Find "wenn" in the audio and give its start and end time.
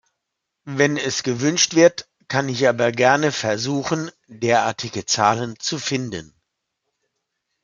0.65-0.97